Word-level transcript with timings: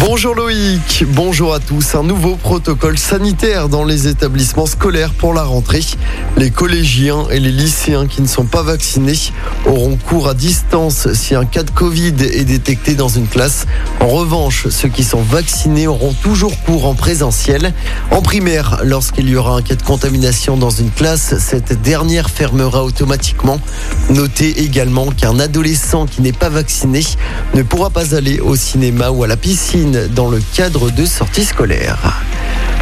Bonjour 0.00 0.34
Loïc, 0.34 1.04
bonjour 1.06 1.54
à 1.54 1.60
tous. 1.60 1.94
Un 1.94 2.02
nouveau 2.02 2.34
protocole 2.34 2.98
sanitaire 2.98 3.68
dans 3.68 3.84
les 3.84 4.08
établissements 4.08 4.66
scolaires 4.66 5.14
pour 5.14 5.32
la 5.34 5.44
rentrée. 5.44 5.84
Les 6.36 6.50
collégiens 6.50 7.28
et 7.30 7.38
les 7.38 7.52
lycéens 7.52 8.08
qui 8.08 8.20
ne 8.20 8.26
sont 8.26 8.44
pas 8.44 8.62
vaccinés 8.62 9.18
auront 9.66 9.96
cours 9.96 10.28
à 10.28 10.34
distance 10.34 11.12
si 11.12 11.36
un 11.36 11.44
cas 11.44 11.62
de 11.62 11.70
Covid 11.70 12.14
est 12.20 12.44
détecté 12.44 12.96
dans 12.96 13.08
une 13.08 13.28
classe. 13.28 13.66
En 14.00 14.08
revanche, 14.08 14.68
ceux 14.68 14.88
qui 14.88 15.04
sont 15.04 15.22
vaccinés 15.22 15.86
auront 15.86 16.12
toujours 16.12 16.60
cours 16.64 16.86
en 16.86 16.94
présentiel. 16.94 17.72
En 18.10 18.20
primaire, 18.20 18.80
lorsqu'il 18.82 19.28
y 19.28 19.36
aura 19.36 19.56
un 19.56 19.62
cas 19.62 19.76
de 19.76 19.82
contamination 19.82 20.56
dans 20.56 20.70
une 20.70 20.90
classe, 20.90 21.38
cette 21.38 21.80
dernière 21.82 22.30
fermera 22.30 22.84
automatiquement. 22.84 23.60
Notez 24.10 24.64
également 24.64 25.06
qu'un 25.06 25.38
adolescent 25.38 26.06
qui 26.06 26.20
n'est 26.20 26.32
pas 26.32 26.48
vacciné 26.48 27.02
ne 27.54 27.62
pourra 27.62 27.90
pas 27.90 28.16
aller 28.16 28.40
au 28.40 28.56
cinéma 28.56 29.10
ou 29.10 29.22
à 29.22 29.28
la 29.28 29.36
piscine 29.36 29.83
dans 29.92 30.28
le 30.28 30.40
cadre 30.54 30.90
de 30.90 31.04
sorties 31.04 31.44
scolaires. 31.44 32.22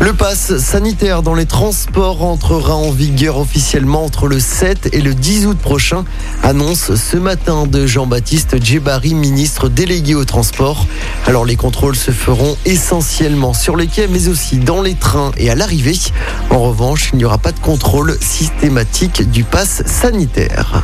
Le 0.00 0.14
pass 0.14 0.56
sanitaire 0.56 1.22
dans 1.22 1.34
les 1.34 1.44
transports 1.44 2.24
entrera 2.24 2.74
en 2.74 2.90
vigueur 2.90 3.36
officiellement 3.36 4.02
entre 4.02 4.28
le 4.28 4.40
7 4.40 4.88
et 4.94 5.02
le 5.02 5.12
10 5.12 5.44
août 5.44 5.58
prochain, 5.58 6.06
annonce 6.42 6.94
ce 6.94 7.18
matin 7.18 7.66
de 7.66 7.86
Jean-Baptiste 7.86 8.64
Djebari, 8.64 9.12
ministre 9.12 9.68
délégué 9.68 10.14
au 10.14 10.24
transport. 10.24 10.86
Alors 11.26 11.44
les 11.44 11.56
contrôles 11.56 11.96
se 11.96 12.12
feront 12.12 12.56
essentiellement 12.64 13.52
sur 13.52 13.76
les 13.76 13.88
quais 13.88 14.08
mais 14.08 14.28
aussi 14.28 14.56
dans 14.56 14.80
les 14.80 14.94
trains 14.94 15.32
et 15.36 15.50
à 15.50 15.54
l'arrivée. 15.54 15.98
En 16.48 16.60
revanche, 16.60 17.10
il 17.12 17.18
n'y 17.18 17.26
aura 17.26 17.38
pas 17.38 17.52
de 17.52 17.60
contrôle 17.60 18.16
systématique 18.22 19.30
du 19.30 19.44
pass 19.44 19.82
sanitaire. 19.84 20.82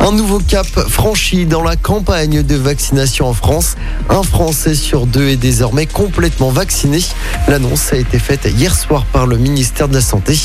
Un 0.00 0.12
nouveau 0.12 0.38
cap 0.38 0.66
franchi 0.66 1.44
dans 1.44 1.62
la 1.62 1.74
campagne 1.74 2.42
de 2.42 2.54
vaccination 2.54 3.26
en 3.26 3.34
France. 3.34 3.74
Un 4.08 4.22
Français 4.22 4.74
sur 4.74 5.06
deux 5.06 5.28
est 5.28 5.36
désormais 5.36 5.86
complètement 5.86 6.50
vacciné. 6.50 7.00
L'annonce 7.48 7.92
a 7.92 7.96
été 7.96 8.20
faite 8.20 8.46
hier 8.48 8.74
soir 8.74 9.04
par 9.06 9.26
le 9.26 9.36
ministère 9.36 9.88
de 9.88 9.94
la 9.94 10.00
Santé. 10.00 10.38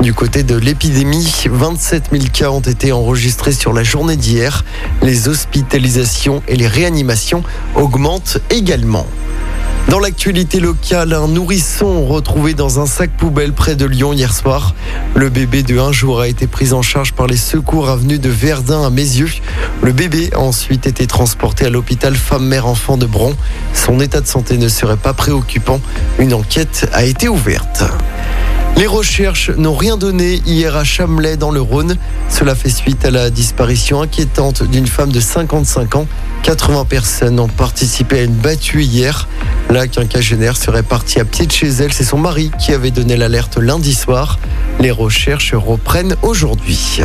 Du 0.00 0.14
côté 0.14 0.42
de 0.42 0.56
l'épidémie, 0.56 1.32
27 1.50 2.10
000 2.12 2.24
cas 2.32 2.50
ont 2.50 2.60
été 2.60 2.92
enregistrés 2.92 3.52
sur 3.52 3.72
la 3.72 3.82
journée 3.82 4.16
d'hier. 4.16 4.64
Les 5.02 5.28
hospitalisations 5.28 6.42
et 6.48 6.56
les 6.56 6.66
réanimations 6.66 7.42
augmentent 7.74 8.38
également. 8.50 9.06
Dans 9.88 10.00
l'actualité 10.00 10.60
locale, 10.60 11.14
un 11.14 11.28
nourrisson 11.28 12.06
retrouvé 12.06 12.52
dans 12.52 12.78
un 12.78 12.84
sac 12.84 13.10
poubelle 13.16 13.54
près 13.54 13.74
de 13.74 13.86
Lyon 13.86 14.12
hier 14.12 14.34
soir. 14.34 14.74
Le 15.14 15.30
bébé 15.30 15.62
de 15.62 15.78
un 15.78 15.92
jour 15.92 16.20
a 16.20 16.28
été 16.28 16.46
pris 16.46 16.74
en 16.74 16.82
charge 16.82 17.14
par 17.14 17.26
les 17.26 17.38
secours 17.38 17.88
avenue 17.88 18.18
de 18.18 18.28
Verdun 18.28 18.84
à 18.84 18.90
Mézieux. 18.90 19.30
Le 19.80 19.92
bébé 19.92 20.28
a 20.34 20.40
ensuite 20.40 20.86
été 20.86 21.06
transporté 21.06 21.64
à 21.64 21.70
l'hôpital 21.70 22.14
femme-mère-enfant 22.16 22.98
de 22.98 23.06
Bron. 23.06 23.34
Son 23.72 23.98
état 24.00 24.20
de 24.20 24.26
santé 24.26 24.58
ne 24.58 24.68
serait 24.68 24.98
pas 24.98 25.14
préoccupant. 25.14 25.80
Une 26.18 26.34
enquête 26.34 26.86
a 26.92 27.04
été 27.04 27.26
ouverte. 27.26 27.82
Les 28.78 28.86
recherches 28.86 29.50
n'ont 29.50 29.74
rien 29.74 29.96
donné 29.96 30.40
hier 30.46 30.76
à 30.76 30.84
Chamelais 30.84 31.36
dans 31.36 31.50
le 31.50 31.60
Rhône. 31.60 31.96
Cela 32.28 32.54
fait 32.54 32.70
suite 32.70 33.04
à 33.04 33.10
la 33.10 33.28
disparition 33.28 34.02
inquiétante 34.02 34.62
d'une 34.62 34.86
femme 34.86 35.10
de 35.10 35.18
55 35.18 35.96
ans. 35.96 36.06
80 36.44 36.84
personnes 36.84 37.40
ont 37.40 37.48
participé 37.48 38.20
à 38.20 38.22
une 38.22 38.36
battue 38.36 38.84
hier. 38.84 39.26
La 39.68 39.88
quinquagénaire 39.88 40.56
serait 40.56 40.84
partie 40.84 41.18
à 41.18 41.24
pied 41.24 41.46
de 41.46 41.50
chez 41.50 41.66
elle. 41.66 41.92
C'est 41.92 42.04
son 42.04 42.18
mari 42.18 42.52
qui 42.60 42.72
avait 42.72 42.92
donné 42.92 43.16
l'alerte 43.16 43.58
lundi 43.58 43.94
soir. 43.94 44.38
Les 44.78 44.92
recherches 44.92 45.54
reprennent 45.54 46.14
aujourd'hui. 46.22 47.00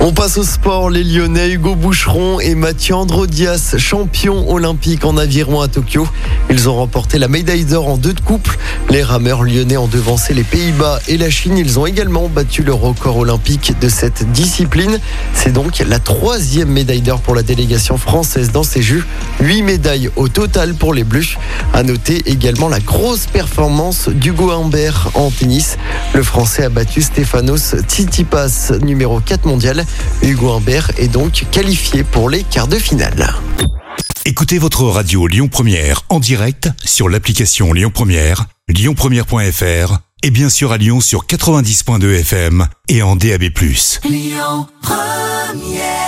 On 0.00 0.12
passe 0.12 0.38
au 0.38 0.44
sport. 0.44 0.90
Les 0.90 1.02
Lyonnais 1.02 1.50
Hugo 1.50 1.74
Boucheron 1.74 2.38
et 2.38 2.54
Mathieu 2.54 2.94
Androdias, 2.94 3.74
champions 3.78 4.48
olympiques 4.48 5.04
en 5.04 5.16
aviron 5.16 5.60
à 5.60 5.66
Tokyo. 5.66 6.06
Ils 6.50 6.68
ont 6.68 6.76
remporté 6.76 7.18
la 7.18 7.26
médaille 7.26 7.64
d'or 7.64 7.88
en 7.88 7.96
deux 7.96 8.12
de 8.12 8.20
couple. 8.20 8.56
Les 8.90 9.02
rameurs 9.02 9.42
lyonnais 9.42 9.76
ont 9.76 9.88
devancé 9.88 10.34
les 10.34 10.44
Pays-Bas 10.44 11.00
et 11.08 11.16
la 11.16 11.30
Chine. 11.30 11.58
Ils 11.58 11.80
ont 11.80 11.86
également 11.86 12.28
battu 12.28 12.62
le 12.62 12.72
record 12.72 13.16
olympique 13.16 13.74
de 13.80 13.88
cette 13.88 14.30
discipline. 14.30 15.00
C'est 15.34 15.52
donc 15.52 15.82
la 15.86 15.98
troisième 15.98 16.70
médaille 16.70 17.02
d'or 17.02 17.20
pour 17.20 17.34
la 17.34 17.42
délégation 17.42 17.98
française 17.98 18.52
dans 18.52 18.62
ces 18.62 18.82
Jeux. 18.82 19.04
Huit 19.40 19.62
médailles 19.62 20.10
au 20.14 20.28
total 20.28 20.74
pour 20.74 20.94
les 20.94 21.04
Bleus. 21.04 21.36
À 21.74 21.82
noter 21.82 22.22
également 22.26 22.68
la 22.68 22.80
grosse 22.80 23.26
performance 23.26 24.08
d'Hugo 24.08 24.52
Humbert 24.52 25.10
en 25.14 25.30
tennis. 25.30 25.76
Le 26.14 26.22
Français 26.22 26.64
a 26.64 26.68
battu 26.68 27.02
Stefanos 27.02 27.74
Tsitsipas, 27.88 28.72
numéro 28.80 29.18
4 29.18 29.44
mondial. 29.44 29.84
Hugo 30.22 30.52
Humbert 30.52 30.90
est 30.98 31.08
donc 31.08 31.44
qualifié 31.50 32.04
pour 32.04 32.30
les 32.30 32.42
quarts 32.42 32.68
de 32.68 32.76
finale. 32.76 33.34
Écoutez 34.24 34.58
votre 34.58 34.84
radio 34.84 35.26
Lyon 35.26 35.48
Première 35.48 36.02
en 36.08 36.20
direct 36.20 36.68
sur 36.84 37.08
l'application 37.08 37.72
Lyon 37.72 37.90
Première, 37.92 38.46
lyonpremière.fr 38.68 39.98
et 40.22 40.30
bien 40.30 40.50
sûr 40.50 40.72
à 40.72 40.78
Lyon 40.78 41.00
sur 41.00 41.26
90.2 41.26 42.20
FM 42.20 42.66
et 42.88 43.02
en 43.02 43.16
DAB+. 43.16 43.44
Lyon 44.04 44.66
Première 44.82 46.07